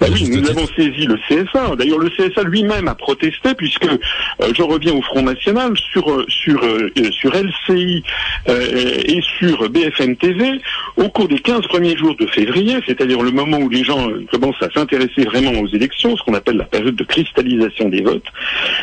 Bah 0.00 0.06
oui, 0.12 0.28
nous 0.28 0.48
avons 0.48 0.66
saisi 0.66 1.06
le 1.06 1.16
CSA. 1.28 1.76
D'ailleurs, 1.76 1.98
le 1.98 2.10
CSA 2.10 2.42
lui-même 2.42 2.88
a 2.88 2.94
protesté 2.94 3.54
puisque 3.54 3.84
euh, 3.86 4.52
je 4.54 4.62
reviens 4.62 4.92
au 4.92 5.02
Front 5.02 5.22
National 5.22 5.76
sur 5.76 6.10
euh, 6.10 6.24
sur 6.28 6.62
euh, 6.64 6.90
sur 7.10 7.32
LCI 7.32 8.02
et 8.46 9.20
sur 9.38 9.68
BFM 9.68 10.16
TV 10.16 10.60
au 10.96 11.08
cours 11.08 11.28
des 11.28 11.38
15 11.38 11.66
premiers 11.68 11.96
jours 11.96 12.16
de 12.16 12.26
février, 12.26 12.76
c'est-à-dire 12.86 13.22
le 13.22 13.30
moment 13.30 13.58
où 13.58 13.68
les 13.68 13.84
gens 13.84 14.08
commencent 14.30 14.62
à 14.62 14.70
s'intéresser 14.70 15.24
vraiment 15.24 15.52
aux 15.60 15.66
élections, 15.68 16.16
ce 16.16 16.22
qu'on 16.22 16.34
appelle 16.34 16.56
la 16.56 16.64
période 16.64 16.96
de 16.96 17.04
cristallisation 17.04 17.88
des 17.88 18.02
votes. 18.02 18.26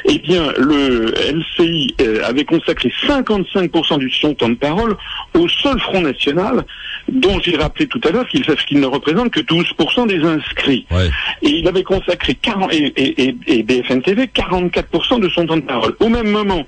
Eh 0.06 0.20
bien, 0.20 0.54
le 0.58 1.14
LCI 1.14 1.96
avait 2.24 2.46
consacré 2.46 2.92
55% 3.08 4.00
du 4.00 4.12
son 4.12 4.34
temps 4.34 4.50
de 4.50 4.56
parole 4.56 4.96
au 5.34 5.48
seul 5.48 5.80
Front 5.80 6.02
National, 6.02 6.64
dont 7.10 7.40
j'ai 7.42 7.58
rappelé 7.58 7.88
tout 7.88 8.02
à 8.04 8.12
l'heure 8.12 8.28
qu'il 8.28 8.46
qu'il 8.68 8.80
ne 8.80 8.86
représente 8.86 9.32
que 9.32 9.40
12% 9.40 10.08
des 10.08 10.24
inscrits. 10.24 10.77
Et 11.42 11.50
il 11.50 11.68
avait 11.68 11.84
consacré 11.84 12.36
40, 12.36 12.74
et, 12.74 12.94
et, 12.96 13.36
et, 13.48 13.64
BFM 13.64 14.02
TV 14.02 14.26
44% 14.26 15.20
de 15.20 15.30
son 15.30 15.46
temps 15.46 15.58
de 15.58 15.62
parole. 15.62 15.96
Au 16.00 16.10
même 16.10 16.30
moment, 16.30 16.66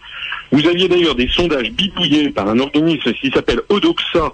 vous 0.51 0.65
aviez 0.67 0.87
d'ailleurs 0.87 1.15
des 1.15 1.27
sondages 1.27 1.71
bidouillés 1.71 2.29
par 2.29 2.47
un 2.47 2.59
organisme 2.59 3.13
qui 3.13 3.29
s'appelle 3.29 3.61
Odoxa, 3.69 4.31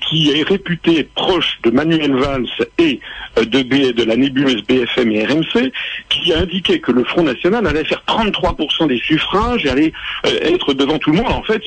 qui 0.00 0.30
est 0.30 0.42
réputé 0.42 1.08
proche 1.14 1.58
de 1.62 1.70
Manuel 1.70 2.14
Valls 2.14 2.46
et 2.78 3.00
euh, 3.38 3.44
de, 3.44 3.62
de 3.62 4.04
la 4.04 4.16
nébuleuse 4.16 4.62
BFM 4.62 5.10
et 5.10 5.24
RMC, 5.26 5.72
qui 6.08 6.32
a 6.32 6.40
indiqué 6.40 6.80
que 6.80 6.92
le 6.92 7.04
Front 7.04 7.22
National 7.22 7.66
allait 7.66 7.84
faire 7.84 8.02
33% 8.06 8.88
des 8.88 8.98
suffrages 8.98 9.64
et 9.66 9.70
allait 9.70 9.92
euh, 10.26 10.38
être 10.42 10.74
devant 10.74 10.98
tout 10.98 11.10
le 11.10 11.18
monde. 11.18 11.32
En 11.32 11.42
fait, 11.42 11.62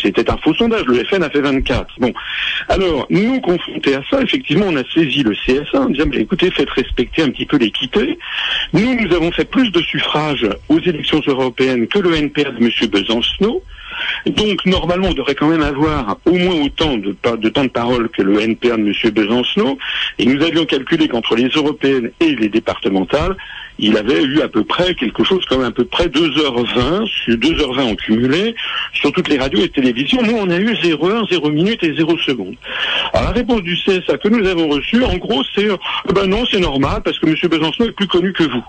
c'était 0.00 0.30
un, 0.30 0.36
faux 0.38 0.54
sondage. 0.54 0.84
Le 0.86 1.04
FN 1.04 1.22
a 1.22 1.30
fait 1.30 1.40
24. 1.40 1.94
Bon, 1.98 2.12
alors 2.68 3.06
nous 3.10 3.40
confrontés 3.40 3.94
à 3.94 4.02
ça, 4.10 4.22
effectivement, 4.22 4.66
on 4.68 4.76
a 4.76 4.84
saisi 4.94 5.22
le 5.22 5.34
CSA 5.34 5.80
en 5.80 5.88
disant 5.88 6.10
écoutez, 6.12 6.50
faites 6.50 6.70
respecter 6.70 7.22
un 7.22 7.30
petit 7.30 7.46
peu 7.46 7.56
l'équité. 7.56 8.18
Nous, 8.72 8.94
nous 8.94 9.14
avons 9.14 9.32
fait 9.32 9.44
plus 9.44 9.70
de 9.70 9.80
suffrages 9.80 10.48
aux 10.68 10.80
élections 10.80 11.20
européennes 11.26 11.86
que 11.88 11.98
le 11.98 12.14
NPR 12.14 12.52
de 12.52 12.64
M. 12.64 12.70
Besancenot. 12.90 13.62
Donc 14.26 14.64
normalement, 14.66 15.08
on 15.08 15.14
devrait 15.14 15.34
quand 15.34 15.48
même 15.48 15.62
avoir 15.62 16.18
au 16.26 16.32
moins 16.32 16.64
autant 16.64 16.96
de, 16.96 17.12
temps 17.12 17.64
de 17.64 17.68
parole 17.68 18.08
que 18.08 18.22
le 18.22 18.40
NPA 18.40 18.76
de 18.76 18.82
M. 18.82 18.92
Besancenot. 19.12 19.78
Et 20.18 20.26
nous 20.26 20.42
avions 20.42 20.64
calculé 20.64 21.08
qu'entre 21.08 21.36
les 21.36 21.48
européennes 21.48 22.10
et 22.20 22.34
les 22.34 22.48
départementales, 22.48 23.36
il 23.78 23.96
avait 23.96 24.22
eu 24.22 24.40
à 24.40 24.48
peu 24.48 24.64
près 24.64 24.94
quelque 24.94 25.22
chose 25.22 25.44
comme 25.46 25.62
à 25.62 25.70
peu 25.70 25.84
près 25.84 26.06
2h20, 26.06 27.28
2h20 27.28 27.92
en 27.92 27.94
cumulé, 27.94 28.54
sur 28.94 29.12
toutes 29.12 29.28
les 29.28 29.38
radios 29.38 29.62
et 29.62 29.68
télévisions. 29.68 30.22
Nous, 30.22 30.36
on 30.36 30.48
a 30.50 30.56
eu 30.56 30.74
0 30.82 31.26
0 31.26 31.50
minutes 31.50 31.82
et 31.84 31.94
0 31.94 32.16
secondes. 32.18 32.54
Alors 33.12 33.28
la 33.28 33.32
réponse 33.32 33.62
du 33.62 33.76
CSA 33.76 34.18
que 34.18 34.28
nous 34.28 34.46
avons 34.46 34.68
reçue, 34.68 35.04
en 35.04 35.16
gros, 35.16 35.42
c'est 35.54 35.68
euh, 35.68 35.76
ben 36.14 36.26
non, 36.26 36.44
c'est 36.50 36.60
normal, 36.60 37.02
parce 37.04 37.18
que 37.18 37.26
M. 37.26 37.36
Besancenot 37.50 37.90
est 37.90 37.92
plus 37.92 38.06
connu 38.06 38.32
que 38.32 38.44
vous. 38.44 38.64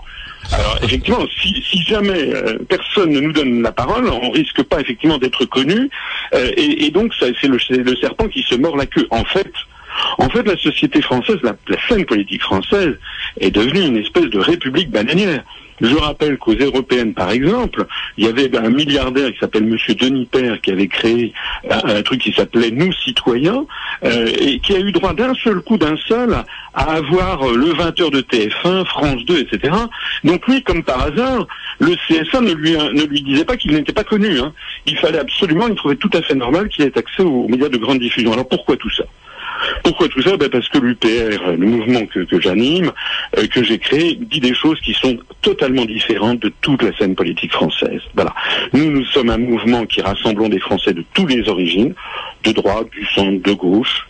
Alors 0.52 0.78
effectivement, 0.82 1.26
si, 1.40 1.82
jamais 1.82 2.34
euh, 2.34 2.58
personne 2.68 3.10
ne 3.10 3.20
nous 3.20 3.32
donne 3.32 3.62
la 3.62 3.72
parole, 3.72 4.08
on 4.08 4.30
risque 4.30 4.62
pas 4.62 4.80
effectivement 4.80 5.18
d'être 5.18 5.44
connu, 5.44 5.90
euh, 6.34 6.50
et, 6.56 6.86
et, 6.86 6.90
donc 6.90 7.12
c'est 7.18 7.46
le, 7.46 7.58
le, 7.70 7.96
serpent 7.96 8.28
qui 8.28 8.42
se 8.42 8.54
mord 8.54 8.76
la 8.76 8.86
queue. 8.86 9.06
En 9.10 9.24
fait, 9.24 9.52
en 10.18 10.28
fait, 10.28 10.42
la 10.42 10.56
société 10.56 11.02
française, 11.02 11.38
la, 11.42 11.54
scène 11.88 12.06
politique 12.06 12.42
française, 12.42 12.94
est 13.40 13.50
devenue 13.50 13.86
une 13.86 13.96
espèce 13.98 14.26
de 14.26 14.38
république 14.38 14.90
bananière. 14.90 15.44
Je 15.80 15.94
rappelle 15.96 16.38
qu'aux 16.38 16.54
européennes, 16.54 17.14
par 17.14 17.30
exemple, 17.30 17.86
il 18.16 18.24
y 18.24 18.28
avait 18.28 18.56
un 18.56 18.70
milliardaire 18.70 19.32
qui 19.32 19.38
s'appelle 19.38 19.64
Monsieur 19.64 19.94
Denis 19.94 20.26
Père 20.26 20.60
qui 20.60 20.70
avait 20.70 20.88
créé 20.88 21.32
un, 21.70 22.02
truc 22.02 22.20
qui 22.20 22.32
s'appelait 22.32 22.70
Nous 22.70 22.92
citoyens 22.92 23.66
euh, 24.04 24.30
et 24.40 24.58
qui 24.60 24.74
a 24.74 24.80
eu 24.80 24.92
droit 24.92 25.12
d'un 25.12 25.34
seul 25.34 25.60
coup, 25.60 25.78
d'un 25.78 25.96
seul, 25.96 26.34
à 26.74 26.82
avoir 26.94 27.46
le 27.46 27.72
20h 27.72 28.10
de 28.10 28.20
TF1, 28.20 28.84
France 28.86 29.24
2, 29.24 29.38
etc. 29.38 29.74
Donc 30.24 30.46
lui, 30.46 30.62
comme 30.62 30.82
par 30.82 31.02
hasard, 31.02 31.46
le 31.78 31.94
CSA 32.06 32.40
ne 32.40 32.52
lui, 32.52 32.72
ne 32.72 33.04
lui 33.04 33.22
disait 33.22 33.44
pas 33.44 33.56
qu'il 33.56 33.72
n'était 33.72 33.92
pas 33.92 34.04
connu. 34.04 34.40
Hein. 34.40 34.52
Il 34.86 34.96
fallait 34.98 35.18
absolument, 35.18 35.68
il 35.68 35.74
trouvait 35.74 35.96
tout 35.96 36.10
à 36.12 36.22
fait 36.22 36.34
normal 36.34 36.68
qu'il 36.68 36.84
ait 36.84 36.98
accès 36.98 37.22
aux 37.22 37.48
médias 37.48 37.68
de 37.68 37.78
grande 37.78 38.00
diffusion. 38.00 38.32
Alors 38.32 38.48
pourquoi 38.48 38.76
tout 38.76 38.90
ça? 38.90 39.04
Pourquoi 39.82 40.08
tout 40.08 40.22
ça? 40.22 40.36
Ben 40.36 40.48
Parce 40.48 40.68
que 40.68 40.78
l'UPR, 40.78 41.52
le 41.56 41.66
mouvement 41.66 42.06
que, 42.06 42.40
j'anime, 42.40 42.92
euh, 43.38 43.46
que 43.46 43.62
j'ai 43.62 43.78
créé, 43.78 44.18
dit 44.20 44.40
des 44.40 44.54
choses 44.54 44.80
qui 44.80 44.94
sont 44.94 45.18
totalement 45.42 45.84
différentes 45.84 46.40
de 46.40 46.52
toute 46.60 46.82
la 46.82 46.96
scène 46.96 47.14
politique 47.14 47.52
française. 47.52 48.00
Voilà. 48.14 48.34
Nous, 48.72 48.90
nous 48.90 49.04
sommes 49.06 49.30
un 49.30 49.38
mouvement 49.38 49.86
qui 49.86 50.00
rassemblons 50.00 50.48
des 50.48 50.60
Français 50.60 50.92
de 50.92 51.04
toutes 51.14 51.30
les 51.30 51.48
origines, 51.48 51.94
de 52.44 52.52
droite, 52.52 52.88
du 52.90 53.06
centre, 53.06 53.42
de 53.42 53.52
gauche, 53.52 54.06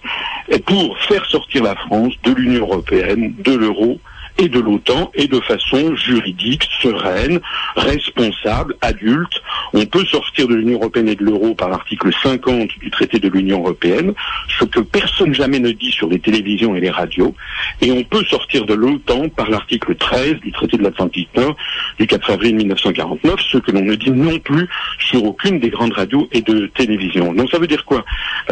pour 0.67 0.99
faire 1.01 1.25
sortir 1.27 1.63
la 1.63 1.77
France 1.77 2.15
de 2.25 2.33
l'Union 2.33 2.61
européenne, 2.61 3.35
de 3.39 3.53
l'euro, 3.53 3.99
et 4.39 4.49
de 4.49 4.61
l'OTAN 4.61 5.11
et 5.15 5.27
de 5.27 5.41
façon 5.41 5.95
juridique, 5.97 6.67
sereine, 6.81 7.41
responsable, 7.77 8.77
adulte. 8.81 9.43
On 9.75 9.85
peut 9.85 10.05
sortir 10.05 10.49
de 10.49 10.55
l'Union 10.55 10.79
européenne 10.79 11.09
et 11.09 11.17
de 11.17 11.25
l'euro 11.25 11.55
par 11.55 11.69
l'article 11.69 12.11
50 12.23 12.71
du 12.79 12.91
traité 12.91 13.19
de 13.19 13.29
l'Union 13.29 13.59
européenne, 13.61 14.15
ce 14.59 14.65
que 14.65 14.81
personne 14.81 15.35
jamais 15.35 15.59
ne 15.59 15.73
dit 15.73 15.91
sur 15.91 16.09
les 16.09 16.21
télévisions 16.21 16.75
et 16.75 16.81
les 16.81 16.91
radios, 16.91 17.35
et 17.83 17.91
on 17.91 18.05
peut 18.05 18.25
sortir 18.25 18.65
de 18.65 18.75
l'OTAN 18.75 19.29
par 19.29 19.51
l'article 19.51 19.95
13 19.95 20.37
du 20.41 20.53
traité 20.53 20.77
de 20.77 20.83
l'Atlantique 20.83 21.29
Nord 21.37 21.57
du 21.99 22.07
4 22.07 22.31
avril 22.31 22.55
1949, 22.57 23.41
ce 23.41 23.59
que 23.59 23.73
l'on 23.73 23.83
ne 23.83 23.95
dit 23.95 24.11
non 24.11 24.39
plus 24.39 24.69
sur 24.99 25.25
aucune 25.25 25.59
des 25.59 25.71
grandes 25.71 25.93
radios 25.93 26.29
et 26.33 26.43
de 26.43 26.67
télévision. 26.67 27.35
Donc 27.35 27.51
ça 27.51 27.59
veut 27.59 27.67
dire 27.67 27.85
quoi? 27.85 28.05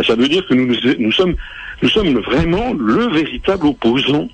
Ça 0.05 0.14
veut 0.14 0.28
dire 0.28 0.47
que 0.47 0.55
nous, 0.55 0.75
nous 0.99 1.12
sommes 1.88 2.19
vraiment 2.21 2.73
le 2.73 3.07
véritable 3.12 3.66
opposant 3.66 4.28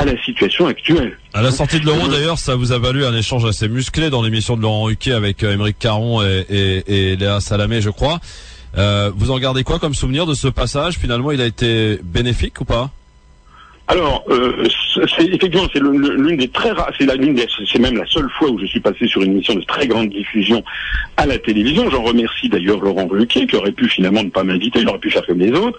à 0.00 0.04
la 0.06 0.22
situation 0.22 0.66
actuelle. 0.66 1.18
À 1.34 1.42
la 1.42 1.50
sortie 1.50 1.78
de 1.78 1.84
l'euro 1.84 2.08
d'ailleurs, 2.08 2.38
ça 2.38 2.54
vous 2.54 2.72
a 2.72 2.78
valu 2.78 3.04
un 3.04 3.14
échange 3.14 3.44
assez 3.44 3.68
musclé 3.68 4.08
dans 4.08 4.22
l'émission 4.22 4.56
de 4.56 4.62
Laurent 4.62 4.84
Ruquier 4.84 5.12
avec 5.12 5.44
euh, 5.44 5.52
Émeric 5.52 5.78
Caron 5.78 6.22
et, 6.22 6.46
et, 6.48 7.12
et, 7.12 7.16
Léa 7.16 7.40
Salamé, 7.40 7.82
je 7.82 7.90
crois. 7.90 8.18
Euh, 8.78 9.10
vous 9.14 9.30
en 9.30 9.38
gardez 9.38 9.62
quoi 9.62 9.78
comme 9.78 9.94
souvenir 9.94 10.24
de 10.24 10.34
ce 10.34 10.48
passage? 10.48 10.96
Finalement, 10.98 11.32
il 11.32 11.40
a 11.40 11.46
été 11.46 11.98
bénéfique 12.02 12.60
ou 12.60 12.64
pas? 12.64 12.90
Alors, 13.90 14.22
euh, 14.30 14.68
c'est 14.94 15.24
effectivement 15.24 15.66
c'est 15.72 15.80
l'une 15.80 16.36
des 16.36 16.46
très 16.46 16.70
rares, 16.70 16.92
c'est 16.96 17.12
l'une 17.18 17.36
c'est 17.72 17.78
même 17.80 17.96
la 17.96 18.06
seule 18.06 18.30
fois 18.38 18.48
où 18.48 18.56
je 18.60 18.66
suis 18.66 18.78
passé 18.78 19.08
sur 19.08 19.20
une 19.22 19.32
émission 19.32 19.54
de 19.54 19.62
très 19.62 19.88
grande 19.88 20.10
diffusion 20.10 20.62
à 21.16 21.26
la 21.26 21.38
télévision. 21.38 21.90
J'en 21.90 22.04
remercie 22.04 22.48
d'ailleurs 22.48 22.78
Laurent 22.78 23.08
Ruquier 23.08 23.48
qui 23.48 23.56
aurait 23.56 23.72
pu 23.72 23.88
finalement 23.88 24.22
ne 24.22 24.30
pas 24.30 24.44
m'inviter, 24.44 24.78
il 24.78 24.88
aurait 24.88 25.00
pu 25.00 25.10
faire 25.10 25.26
comme 25.26 25.40
les 25.40 25.50
autres. 25.50 25.76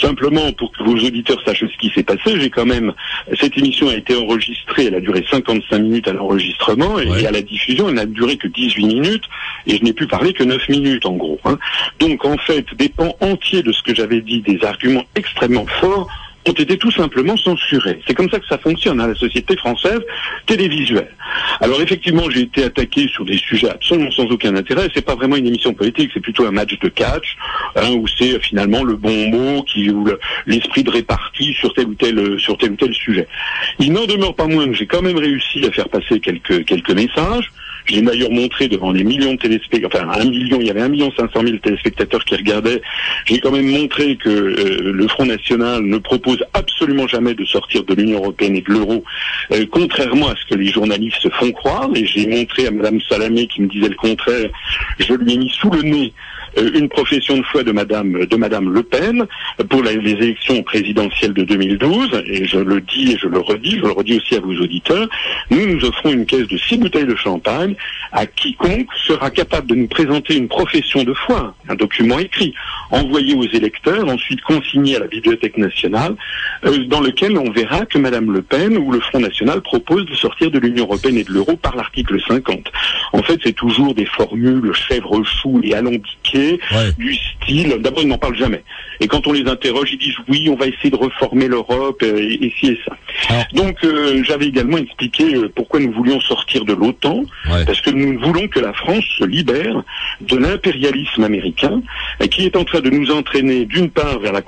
Simplement 0.00 0.52
pour 0.52 0.70
que 0.70 0.84
vos 0.84 0.94
auditeurs 0.94 1.42
sachent 1.44 1.64
ce 1.66 1.78
qui 1.78 1.90
s'est 1.92 2.04
passé, 2.04 2.40
j'ai 2.40 2.48
quand 2.48 2.64
même 2.64 2.92
cette 3.40 3.58
émission 3.58 3.88
a 3.88 3.94
été 3.96 4.14
enregistrée, 4.14 4.84
elle 4.84 4.94
a 4.94 5.00
duré 5.00 5.24
55 5.28 5.78
minutes 5.78 6.06
à 6.06 6.12
l'enregistrement 6.12 7.00
et, 7.00 7.26
à 7.26 7.32
la 7.32 7.42
diffusion, 7.42 7.88
elle 7.88 7.96
n'a 7.96 8.06
duré 8.06 8.36
que 8.36 8.46
18 8.46 8.86
minutes 8.86 9.24
et 9.66 9.76
je 9.76 9.82
n'ai 9.82 9.92
pu 9.92 10.06
parler 10.06 10.32
que 10.32 10.44
9 10.44 10.68
minutes 10.68 11.06
en 11.06 11.16
gros. 11.16 11.40
Hein. 11.44 11.58
Donc 11.98 12.24
en 12.24 12.38
fait, 12.38 12.66
des 12.76 12.88
pans 12.88 13.16
entiers 13.20 13.64
de 13.64 13.72
ce 13.72 13.82
que 13.82 13.96
j'avais 13.96 14.20
dit, 14.20 14.42
des 14.42 14.64
arguments 14.64 15.04
extrêmement 15.16 15.66
forts 15.66 16.08
ont 16.48 16.52
été 16.52 16.76
tout 16.76 16.90
simplement 16.90 17.36
censurés. 17.36 18.00
C'est 18.06 18.14
comme 18.14 18.30
ça 18.30 18.38
que 18.38 18.46
ça 18.46 18.58
fonctionne 18.58 19.00
hein, 19.00 19.08
la 19.08 19.14
société 19.14 19.56
française 19.56 20.00
télévisuelle. 20.46 21.14
Alors 21.60 21.80
effectivement, 21.80 22.28
j'ai 22.30 22.42
été 22.42 22.64
attaqué 22.64 23.08
sur 23.08 23.24
des 23.24 23.36
sujets 23.36 23.70
absolument 23.70 24.10
sans 24.10 24.24
aucun 24.24 24.54
intérêt. 24.56 24.88
C'est 24.94 25.04
pas 25.04 25.14
vraiment 25.14 25.36
une 25.36 25.46
émission 25.46 25.74
politique, 25.74 26.10
c'est 26.14 26.20
plutôt 26.20 26.46
un 26.46 26.50
match 26.50 26.78
de 26.78 26.88
catch 26.88 27.36
hein, 27.76 27.90
où 27.92 28.06
c'est 28.06 28.34
euh, 28.34 28.40
finalement 28.40 28.82
le 28.82 28.96
bon 28.96 29.28
mot 29.30 29.62
qui 29.62 29.90
ou 29.90 30.06
l'esprit 30.46 30.84
de 30.84 30.90
répartie 30.90 31.52
sur 31.54 31.72
tel 31.74 31.86
ou 31.86 31.94
tel 31.94 32.38
sur 32.38 32.56
tel 32.56 32.72
ou 32.72 32.76
tel 32.76 32.94
sujet. 32.94 33.26
Il 33.78 33.92
n'en 33.92 34.06
demeure 34.06 34.34
pas 34.34 34.46
moins 34.46 34.66
que 34.66 34.74
j'ai 34.74 34.86
quand 34.86 35.02
même 35.02 35.18
réussi 35.18 35.64
à 35.66 35.70
faire 35.70 35.88
passer 35.88 36.20
quelques 36.20 36.64
quelques 36.64 36.92
messages. 36.92 37.50
J'ai 37.88 38.02
d'ailleurs 38.02 38.30
montré 38.30 38.68
devant 38.68 38.92
des 38.92 39.02
millions 39.02 39.32
de 39.32 39.38
téléspectateurs, 39.38 40.06
enfin 40.08 40.20
un 40.20 40.24
million, 40.24 40.60
il 40.60 40.66
y 40.66 40.70
avait 40.70 40.82
un 40.82 40.88
million 40.88 41.10
cinq 41.16 41.30
cent 41.32 41.42
mille 41.42 41.58
téléspectateurs 41.60 42.24
qui 42.24 42.36
regardaient. 42.36 42.82
J'ai 43.24 43.40
quand 43.40 43.50
même 43.50 43.66
montré 43.66 44.16
que 44.16 44.28
euh, 44.28 44.92
le 44.92 45.08
Front 45.08 45.24
National 45.24 45.82
ne 45.82 45.96
propose 45.98 46.44
absolument 46.52 47.08
jamais 47.08 47.34
de 47.34 47.44
sortir 47.44 47.84
de 47.84 47.94
l'Union 47.94 48.18
européenne 48.18 48.56
et 48.56 48.60
de 48.60 48.72
l'euro, 48.72 49.04
euh, 49.52 49.64
contrairement 49.70 50.28
à 50.28 50.34
ce 50.36 50.54
que 50.54 50.58
les 50.58 50.70
journalistes 50.70 51.22
se 51.22 51.30
font 51.30 51.50
croire. 51.52 51.88
Et 51.94 52.04
j'ai 52.04 52.26
montré 52.26 52.66
à 52.66 52.70
Madame 52.70 53.00
Salamé 53.08 53.46
qui 53.46 53.62
me 53.62 53.68
disait 53.68 53.88
le 53.88 53.96
contraire, 53.96 54.50
je 54.98 55.14
lui 55.14 55.32
ai 55.32 55.36
mis 55.38 55.50
sous 55.50 55.70
le 55.70 55.82
nez 55.82 56.12
une 56.56 56.88
profession 56.88 57.36
de 57.36 57.42
foi 57.42 57.62
de 57.62 57.72
Madame 57.72 58.24
de 58.24 58.36
Madame 58.36 58.72
Le 58.72 58.82
Pen 58.82 59.26
pour 59.68 59.82
les 59.82 59.92
élections 59.92 60.62
présidentielles 60.62 61.34
de 61.34 61.44
2012. 61.44 62.22
Et 62.26 62.44
je 62.46 62.58
le 62.58 62.80
dis 62.80 63.12
et 63.12 63.18
je 63.18 63.28
le 63.28 63.38
redis, 63.38 63.78
je 63.78 63.86
le 63.86 63.92
redis 63.92 64.16
aussi 64.16 64.36
à 64.36 64.40
vos 64.40 64.54
auditeurs. 64.54 65.08
Nous 65.50 65.66
nous 65.66 65.84
offrons 65.84 66.12
une 66.12 66.26
caisse 66.26 66.48
de 66.48 66.56
six 66.56 66.78
bouteilles 66.78 67.06
de 67.06 67.16
champagne 67.16 67.74
à 68.12 68.26
quiconque 68.26 68.88
sera 69.06 69.30
capable 69.30 69.66
de 69.68 69.74
nous 69.74 69.88
présenter 69.88 70.36
une 70.36 70.48
profession 70.48 71.04
de 71.04 71.12
foi, 71.12 71.54
un 71.68 71.74
document 71.74 72.18
écrit, 72.18 72.54
envoyé 72.90 73.34
aux 73.34 73.48
électeurs, 73.48 74.08
ensuite 74.08 74.40
consigné 74.42 74.96
à 74.96 75.00
la 75.00 75.06
Bibliothèque 75.06 75.58
nationale, 75.58 76.14
euh, 76.64 76.84
dans 76.86 77.00
lequel 77.00 77.36
on 77.36 77.50
verra 77.50 77.84
que 77.86 77.98
Madame 77.98 78.32
Le 78.32 78.42
Pen 78.42 78.78
ou 78.78 78.92
le 78.92 79.00
Front 79.00 79.20
National 79.20 79.60
propose 79.60 80.06
de 80.06 80.14
sortir 80.14 80.50
de 80.50 80.58
l'Union 80.58 80.84
européenne 80.84 81.18
et 81.18 81.24
de 81.24 81.32
l'euro 81.32 81.56
par 81.56 81.76
l'article 81.76 82.18
50. 82.26 82.70
En 83.12 83.22
fait, 83.22 83.38
c'est 83.42 83.52
toujours 83.52 83.94
des 83.94 84.06
formules 84.06 84.72
chèvre-chou 84.72 85.60
et 85.62 85.74
alambiquées 85.74 86.37
du 86.98 87.14
style. 87.14 87.76
D'abord, 87.80 88.02
ils 88.02 88.08
n'en 88.08 88.18
parlent 88.18 88.36
jamais. 88.36 88.62
Et 89.00 89.06
quand 89.06 89.26
on 89.26 89.32
les 89.32 89.48
interroge, 89.48 89.90
ils 89.92 89.98
disent 89.98 90.16
oui, 90.28 90.48
on 90.50 90.56
va 90.56 90.66
essayer 90.66 90.90
de 90.90 90.96
reformer 90.96 91.46
l'Europe 91.48 92.02
euh, 92.02 92.18
et, 92.18 92.52
ci 92.58 92.68
et 92.68 92.78
ça. 92.84 92.96
Donc, 93.52 93.76
euh, 93.84 94.22
j'avais 94.24 94.46
également 94.46 94.78
expliqué 94.78 95.34
euh, 95.34 95.50
pourquoi 95.54 95.80
nous 95.80 95.92
voulions 95.92 96.20
sortir 96.20 96.64
de 96.64 96.72
l'OTAN, 96.72 97.24
parce 97.66 97.80
que 97.80 97.90
nous 97.90 98.18
voulons 98.20 98.48
que 98.48 98.60
la 98.60 98.72
France 98.72 99.04
se 99.18 99.24
libère 99.24 99.82
de 100.20 100.36
l'impérialisme 100.36 101.24
américain, 101.24 101.80
qui 102.30 102.46
est 102.46 102.56
en 102.56 102.64
train 102.64 102.80
de 102.80 102.90
nous 102.90 103.10
entraîner 103.10 103.64
d'une 103.66 103.90
part 103.90 104.18
vers 104.18 104.32
la, 104.32 104.42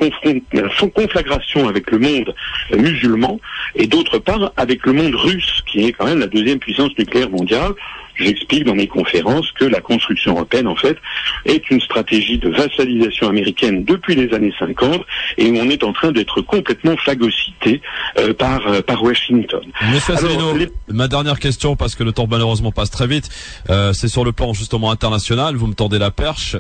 la 0.53 0.69
conflagration 0.95 1.69
avec 1.69 1.91
le 1.91 1.99
monde 1.99 2.35
musulman, 2.77 3.41
et 3.77 3.87
d'autre 3.87 4.19
part 4.19 4.53
avec 4.57 4.85
le 4.87 4.93
monde 4.93 5.15
russe, 5.15 5.63
qui 5.67 5.85
est 5.85 5.93
quand 5.93 6.07
même 6.07 6.21
la 6.21 6.27
deuxième 6.27 6.59
puissance 6.59 6.91
nucléaire 6.99 7.31
mondiale 7.31 7.73
j'explique 8.21 8.65
dans 8.65 8.75
mes 8.75 8.87
conférences 8.87 9.51
que 9.53 9.65
la 9.65 9.81
construction 9.81 10.33
européenne, 10.33 10.67
en 10.67 10.77
fait, 10.77 10.97
est 11.45 11.71
une 11.71 11.81
stratégie 11.81 12.39
de 12.39 12.49
vassalisation 12.49 13.29
américaine 13.29 13.85
depuis 13.85 14.15
les 14.15 14.33
années 14.35 14.53
50 14.59 15.03
et 15.39 15.51
on 15.51 15.71
est 15.71 15.85
en 15.85 15.93
train 15.93 16.13
d'être 16.13 16.41
complètement 16.43 16.97
phagocyté 16.97 17.81
euh, 18.19 18.35
par, 18.35 18.67
euh, 18.67 18.83
par 18.83 19.03
Washington. 19.03 19.61
Monsieur 19.93 20.17
Alors, 20.17 20.55
ma 20.89 21.09
dernière 21.09 21.39
question, 21.39 21.77
parce 21.77 21.95
que 21.95 22.05
le 22.05 22.13
temps 22.13 22.27
malheureusement 22.31 22.73
passe 22.73 22.91
très 22.91 23.07
vite, 23.07 23.29
euh, 23.71 23.93
c'est 23.93 24.09
sur 24.09 24.25
le 24.25 24.33
plan 24.33 24.53
justement 24.53 24.91
international, 24.91 25.57
vous 25.57 25.67
me 25.67 25.75
tendez 25.75 25.99
la 25.99 26.11
perche. 26.11 26.57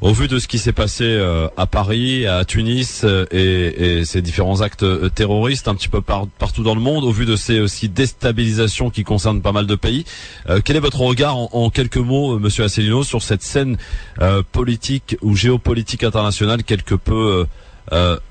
au 0.00 0.12
vu 0.12 0.28
de 0.28 0.38
ce 0.38 0.46
qui 0.46 0.58
s'est 0.58 0.72
passé 0.72 1.18
à 1.56 1.66
Paris, 1.66 2.26
à 2.26 2.44
Tunis 2.44 3.04
et, 3.30 3.98
et, 3.98 4.04
ces 4.04 4.22
différents 4.22 4.60
actes 4.60 4.84
terroristes 5.14 5.68
un 5.68 5.74
petit 5.74 5.88
peu 5.88 6.00
partout 6.00 6.62
dans 6.62 6.74
le 6.74 6.80
monde, 6.80 7.04
au 7.04 7.10
vu 7.10 7.24
de 7.24 7.36
ces 7.36 7.60
aussi 7.60 7.88
déstabilisations 7.88 8.90
qui 8.90 9.04
concernent 9.04 9.42
pas 9.42 9.52
mal 9.52 9.66
de 9.66 9.74
pays, 9.74 10.04
euh, 10.48 10.55
quel 10.64 10.76
est 10.76 10.80
votre 10.80 11.00
regard 11.00 11.36
en, 11.36 11.70
quelques 11.70 11.96
mots, 11.96 12.34
euh, 12.34 12.38
Monsieur 12.38 12.64
Asselineau, 12.64 13.04
sur 13.04 13.22
cette 13.22 13.42
scène 13.42 13.76
euh, 14.20 14.42
politique 14.52 15.16
ou 15.22 15.34
géopolitique 15.34 16.04
internationale 16.04 16.64
quelque 16.64 16.94
peu 16.94 17.46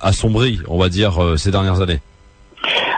assombrie, 0.02 0.60
on 0.68 0.78
va 0.78 0.90
dire, 0.90 1.36
ces 1.38 1.50
dernières 1.50 1.82
années? 1.82 2.02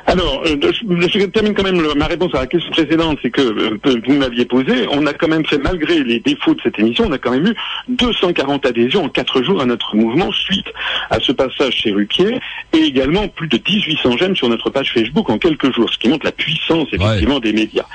Alors, 0.05 0.43
euh, 0.45 0.55
je, 0.61 1.25
termine 1.25 1.53
quand 1.53 1.63
même 1.63 1.81
ma 1.95 2.05
réponse 2.05 2.33
à 2.35 2.39
la 2.41 2.47
question 2.47 2.71
précédente, 2.71 3.17
c'est 3.21 3.29
que 3.29 3.41
euh, 3.41 4.01
vous 4.05 4.13
m'aviez 4.13 4.45
posé, 4.45 4.87
on 4.91 5.05
a 5.05 5.13
quand 5.13 5.27
même 5.27 5.45
fait, 5.45 5.57
malgré 5.57 6.03
les 6.03 6.19
défauts 6.19 6.53
de 6.53 6.61
cette 6.61 6.77
émission, 6.79 7.05
on 7.07 7.11
a 7.11 7.17
quand 7.17 7.31
même 7.31 7.47
eu 7.47 7.55
240 7.89 8.65
adhésions 8.65 9.05
en 9.05 9.09
4 9.09 9.43
jours 9.43 9.61
à 9.61 9.65
notre 9.65 9.95
mouvement 9.95 10.31
suite 10.31 10.67
à 11.09 11.19
ce 11.19 11.31
passage 11.31 11.73
chez 11.73 11.91
Ruquier, 11.91 12.39
et 12.73 12.77
également 12.77 13.27
plus 13.27 13.47
de 13.47 13.57
1800 13.57 14.17
j'aime 14.17 14.35
sur 14.35 14.49
notre 14.49 14.69
page 14.69 14.93
Facebook 14.93 15.29
en 15.29 15.37
quelques 15.37 15.73
jours, 15.73 15.89
ce 15.91 15.97
qui 15.97 16.09
montre 16.09 16.25
la 16.25 16.31
puissance 16.31 16.87
effectivement 16.91 17.39
des 17.39 17.53
médias. 17.53 17.85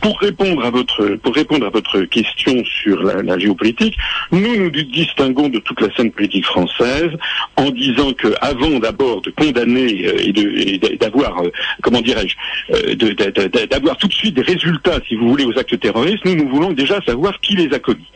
Pour 0.00 0.18
répondre 0.20 0.64
à 0.64 0.70
votre 0.70 1.16
pour 1.16 1.34
répondre 1.34 1.66
à 1.66 1.70
votre 1.70 2.02
question 2.02 2.64
sur 2.64 3.02
la, 3.02 3.38
géopolitique, 3.38 3.96
nous 4.32 4.56
nous 4.56 4.70
distinguons 4.70 5.48
de 5.48 5.58
toute 5.58 5.80
la 5.80 5.94
scène 5.94 6.10
politique 6.10 6.44
française 6.44 7.10
en 7.56 7.70
disant 7.70 8.12
que 8.12 8.28
avant 8.40 8.78
d'abord 8.78 9.20
de 9.22 9.30
condamner 9.30 10.06
euh, 10.06 10.16
et 10.26 10.96
d'avoir 10.96 11.42
comment 11.82 12.00
dirais-je, 12.00 12.36
euh, 12.74 13.66
d'avoir 13.66 13.96
tout 13.96 14.08
de 14.08 14.12
suite 14.12 14.34
des 14.34 14.42
résultats, 14.42 14.98
si 15.06 15.16
vous 15.16 15.28
voulez, 15.28 15.44
aux 15.44 15.58
actes 15.58 15.78
terroristes. 15.78 16.24
Nous, 16.24 16.34
nous 16.34 16.48
voulons 16.48 16.72
déjà 16.72 17.00
savoir 17.02 17.38
qui 17.40 17.56
les 17.56 17.72
a 17.74 17.78
commis. 17.78 18.06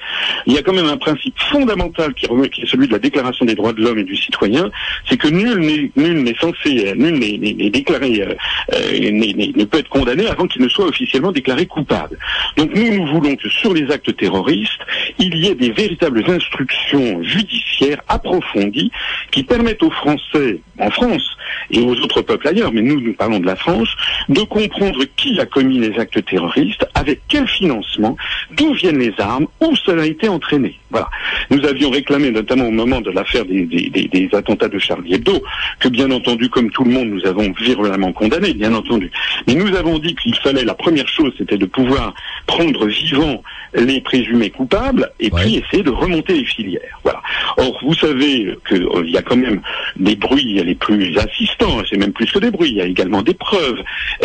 Il 0.46 0.54
y 0.54 0.58
a 0.58 0.62
quand 0.62 0.72
même 0.72 0.88
un 0.88 0.96
principe 0.96 1.38
fondamental 1.38 2.14
qui, 2.14 2.26
qui 2.50 2.62
est 2.62 2.66
celui 2.66 2.86
de 2.86 2.92
la 2.92 2.98
Déclaration 2.98 3.44
des 3.44 3.54
droits 3.54 3.72
de 3.72 3.82
l'homme 3.82 3.98
et 3.98 4.04
du 4.04 4.16
citoyen, 4.16 4.70
c'est 5.08 5.16
que 5.16 5.28
nul 5.28 5.90
n'est 5.96 6.34
censé, 6.34 6.92
nul 6.96 7.18
n'est 7.18 7.70
déclaré, 7.70 8.26
ne 8.70 9.64
peut 9.64 9.78
être 9.78 9.88
condamné 9.88 10.26
avant 10.26 10.46
qu'il 10.46 10.62
ne 10.62 10.68
soit 10.68 10.86
officiellement 10.86 11.32
déclaré 11.32 11.66
coupable. 11.66 12.18
Donc 12.56 12.74
nous, 12.74 12.94
nous 12.94 13.06
voulons 13.06 13.36
que 13.36 13.48
sur 13.48 13.72
les 13.72 13.90
actes 13.90 14.16
terroristes, 14.16 14.80
il 15.18 15.36
y 15.36 15.48
ait 15.48 15.54
des 15.54 15.70
véritables 15.70 16.24
instructions 16.28 17.22
judiciaires 17.22 18.00
approfondies 18.08 18.90
qui 19.30 19.42
permettent 19.42 19.82
aux 19.82 19.90
Français, 19.90 20.60
en 20.78 20.90
France 20.90 21.36
et 21.70 21.80
aux 21.80 21.94
autres 21.94 22.22
peuples 22.22 22.48
ailleurs, 22.48 22.72
mais 22.72 22.82
nous, 22.82 23.00
nous 23.00 23.14
parlons 23.20 23.38
de 23.38 23.46
la 23.46 23.54
France, 23.54 23.90
de 24.30 24.40
comprendre 24.40 25.04
qui 25.16 25.38
a 25.40 25.44
commis 25.44 25.78
les 25.78 25.98
actes 25.98 26.24
terroristes, 26.24 26.86
avec 26.94 27.20
quel 27.28 27.46
financement, 27.46 28.16
d'où 28.56 28.72
viennent 28.72 28.98
les 28.98 29.12
armes, 29.18 29.46
où 29.60 29.76
cela 29.76 30.04
a 30.04 30.06
été 30.06 30.26
entraîné. 30.26 30.74
Voilà. 30.90 31.10
Nous 31.50 31.62
avions 31.66 31.90
réclamé, 31.90 32.30
notamment 32.30 32.64
au 32.64 32.70
moment 32.70 33.02
de 33.02 33.10
l'affaire 33.10 33.44
des, 33.44 33.66
des, 33.66 34.28
attentats 34.32 34.68
de 34.68 34.78
Charlie 34.78 35.14
Hebdo, 35.14 35.42
que 35.80 35.88
bien 35.88 36.10
entendu, 36.10 36.48
comme 36.48 36.70
tout 36.70 36.84
le 36.84 36.92
monde, 36.92 37.08
nous 37.08 37.26
avons 37.26 37.52
virulemment 37.60 38.12
condamné, 38.12 38.54
bien 38.54 38.72
entendu. 38.72 39.10
Mais 39.46 39.54
nous 39.54 39.76
avons 39.76 39.98
dit 39.98 40.14
qu'il 40.14 40.34
fallait, 40.36 40.64
la 40.64 40.74
première 40.74 41.06
chose, 41.06 41.32
c'était 41.36 41.58
de 41.58 41.66
pouvoir 41.66 42.14
prendre 42.46 42.86
vivant 42.86 43.42
les 43.74 44.00
présumés 44.00 44.50
coupables 44.50 45.10
et 45.20 45.30
puis 45.30 45.56
essayer 45.56 45.82
de 45.82 45.90
remonter 45.90 46.34
les 46.38 46.44
filières. 46.44 46.98
Voilà. 47.04 47.22
Or, 47.58 47.78
vous 47.82 47.94
savez 47.94 48.56
qu'il 48.66 48.82
euh, 48.82 49.06
y 49.06 49.16
a 49.16 49.22
quand 49.22 49.36
même 49.36 49.60
des 49.96 50.16
bruits 50.16 50.54
les 50.54 50.74
plus 50.74 51.16
insistants, 51.18 51.82
c'est 51.88 51.96
même 51.96 52.12
plus 52.12 52.30
que 52.30 52.38
des 52.38 52.50
bruits, 52.50 52.70
il 52.70 52.76
y 52.76 52.80
a 52.80 52.86
également 52.86 53.09
des 53.22 53.34
preuves 53.34 53.82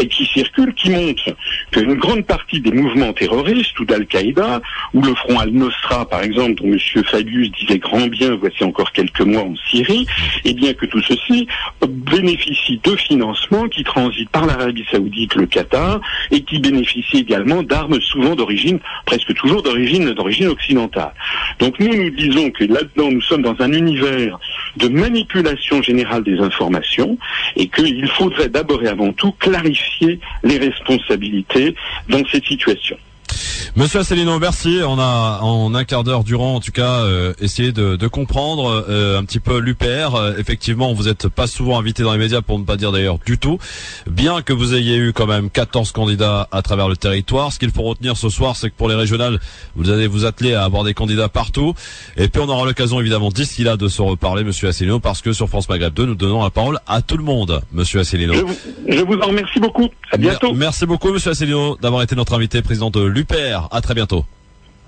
qui 0.10 0.25
circulent 0.25 0.74
qui 0.74 0.89
montrent 0.89 1.36
qu'une 1.72 1.96
grande 1.96 2.25
partie 2.25 2.60
des 2.62 2.72
mouvements 2.72 3.13
terroristes 3.13 3.77
ou 3.80 3.86
d'Al-Qaïda 3.86 4.62
ou 4.94 5.01
le 5.01 5.13
Front 5.15 5.39
Al-Nosra, 5.39 6.06
par 6.08 6.24
exemple, 6.24 6.56
dont 6.56 6.68
M. 6.68 7.04
Fabius 7.06 7.51
disait 7.51 7.80
grand 7.80 8.08
bien 8.08 8.36
voici 8.36 8.63
encore 8.63 8.92
quelques 8.92 9.22
mois 9.22 9.44
en 9.44 9.56
Syrie, 9.70 10.06
et 10.44 10.50
eh 10.50 10.54
bien 10.54 10.74
que 10.74 10.86
tout 10.86 11.01
ceci 11.01 11.48
bénéficie 11.88 12.80
de 12.84 12.96
financements 12.96 13.68
qui 13.68 13.84
transitent 13.84 14.30
par 14.30 14.46
l'Arabie 14.46 14.86
Saoudite, 14.92 15.36
le 15.36 15.46
Qatar, 15.46 16.00
et 16.32 16.42
qui 16.42 16.60
bénéficient 16.60 17.20
également 17.20 17.63
d'armes 17.63 18.00
souvent 18.01 18.36
d'origine 18.36 18.80
presque 19.06 19.34
toujours 19.34 19.62
d'origine 19.62 20.13
d'origine 20.13 20.48
occidentale. 20.48 21.13
Donc 21.60 21.80
nous 21.80 21.94
nous 21.94 22.10
disons 22.10 22.50
que 22.51 22.63
là-dedans 22.65 23.12
nous 23.12 23.22
sommes 23.22 23.42
dans 23.42 23.56
un 23.60 23.72
univers 23.72 24.39
de 24.77 24.88
manipulation 24.88 25.82
générale 25.82 26.24
des 26.24 26.39
informations 26.39 27.18
et 27.56 27.68
qu'il 27.68 28.08
faudrait 28.10 28.50
d'abord 28.50 28.75
et 28.84 28.88
avant 28.88 29.13
tout 29.13 29.32
clarifier 29.34 30.20
les 30.44 30.58
responsabilités 30.58 31.75
dans 32.10 32.24
cette 32.32 32.46
situation. 32.46 32.98
Monsieur 33.75 34.00
Asselineau, 34.00 34.39
merci. 34.39 34.79
On 34.86 35.00
a 35.00 35.39
en 35.41 35.74
un 35.74 35.84
quart 35.84 36.03
d'heure 36.03 36.24
durant, 36.24 36.55
en 36.55 36.60
tout 36.60 36.72
cas, 36.72 37.01
euh, 37.01 37.34
essayé 37.39 37.72
de, 37.72 37.95
de 37.95 38.07
comprendre 38.07 38.86
euh, 38.88 39.19
un 39.19 39.25
petit 39.25 39.39
peu 39.39 39.60
l'UPR. 39.60 40.15
Euh, 40.15 40.34
effectivement, 40.38 40.93
vous 40.93 41.05
n'êtes 41.05 41.27
pas 41.27 41.48
souvent 41.48 41.79
invité 41.79 42.03
dans 42.03 42.13
les 42.13 42.19
médias, 42.19 42.41
pour 42.41 42.60
ne 42.60 42.63
pas 42.63 42.77
dire 42.77 42.91
d'ailleurs 42.91 43.19
du 43.25 43.38
tout. 43.38 43.57
Bien 44.07 44.41
que 44.41 44.53
vous 44.53 44.75
ayez 44.75 44.95
eu 44.98 45.13
quand 45.13 45.25
même 45.25 45.50
14 45.50 45.91
candidats 45.91 46.48
à 46.51 46.62
travers 46.62 46.88
le 46.88 46.95
territoire, 46.95 47.51
ce 47.51 47.60
qu'il 47.60 47.72
faut 47.72 47.84
retenir 47.84 48.15
ce 48.15 48.29
soir, 48.29 48.55
c'est 48.55 48.69
que 48.69 48.75
pour 48.75 48.88
les 48.88 48.95
régionales, 48.95 49.39
vous 49.75 49.89
allez 49.89 50.07
vous 50.07 50.25
atteler 50.25 50.53
à 50.53 50.63
avoir 50.63 50.84
des 50.84 50.93
candidats 50.93 51.29
partout. 51.29 51.74
Et 52.17 52.27
puis 52.27 52.41
on 52.41 52.50
aura 52.50 52.65
l'occasion 52.65 53.00
évidemment 53.00 53.29
d'ici 53.29 53.63
là 53.63 53.77
de 53.77 53.88
se 53.88 54.01
reparler, 54.01 54.43
Monsieur 54.43 54.69
Asselineau, 54.69 55.00
parce 55.00 55.22
que 55.22 55.34
sur 55.34 55.50
France 55.50 55.67
Maghreb 55.67 55.93
2, 55.93 56.05
nous 56.05 56.15
donnons 56.15 56.43
la 56.43 56.50
parole 56.50 56.79
à 56.88 57.01
tout 57.01 57.17
le 57.17 57.24
monde, 57.24 57.62
Monsieur 57.74 58.00
Asselineau. 58.00 58.34
Je 58.88 59.01
vous, 59.01 59.15
en 59.19 59.27
remercie 59.27 59.60
beaucoup. 59.60 59.89
À 60.12 60.17
bientôt. 60.17 60.53
Merci 60.53 60.86
beaucoup, 60.86 61.12
Monsieur 61.12 61.31
Asselineau, 61.31 61.77
d'avoir 61.81 62.03
été 62.03 62.15
notre 62.15 62.36
invité, 62.36 62.62
président 62.62 62.89
de 62.89 63.01
l'UPR. 63.56 63.68
À 63.72 63.82
très 63.82 63.94
bientôt. 63.94 64.26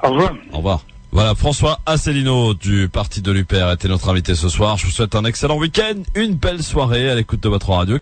Au 0.04 0.10
revoir. 0.10 0.36
Au 0.54 0.58
revoir. 0.58 0.82
Voilà, 1.12 1.36
François 1.36 1.80
Asselineau 1.86 2.54
du 2.54 2.90
parti 2.90 3.22
de 3.22 3.32
l'UPR 3.32 3.72
était 3.72 3.88
notre 3.88 4.10
invité 4.10 4.36
ce 4.36 4.50
soir. 4.50 4.78
Je 4.78 4.86
vous 4.86 4.92
souhaite 4.92 5.16
un 5.16 5.24
excellent 5.24 5.58
week-end, 5.58 5.96
une 6.16 6.36
belle 6.36 6.62
soirée 6.62 7.10
à 7.10 7.16
l'écoute 7.16 7.42
de 7.42 7.50
votre 7.50 7.70
radio. 7.70 7.98